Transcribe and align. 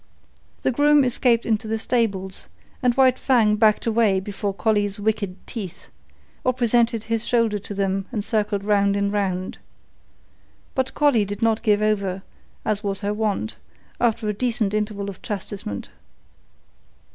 The 0.63 0.71
groom 0.71 1.03
escaped 1.03 1.45
into 1.45 1.67
the 1.67 1.77
stables, 1.77 2.47
and 2.81 2.91
White 2.95 3.19
Fang 3.19 3.55
backed 3.55 3.85
away 3.85 4.19
before 4.19 4.51
Collie's 4.51 4.99
wicked 4.99 5.35
teeth, 5.45 5.89
or 6.43 6.53
presented 6.53 7.03
his 7.03 7.23
shoulder 7.23 7.59
to 7.59 7.73
them 7.75 8.07
and 8.11 8.25
circled 8.25 8.63
round 8.63 8.95
and 8.95 9.13
round. 9.13 9.59
But 10.73 10.95
Collie 10.95 11.23
did 11.23 11.43
not 11.43 11.61
give 11.61 11.83
over, 11.83 12.23
as 12.65 12.83
was 12.83 13.01
her 13.01 13.13
wont, 13.13 13.57
after 13.99 14.27
a 14.27 14.33
decent 14.33 14.73
interval 14.73 15.07
of 15.07 15.21
chastisement. 15.21 15.91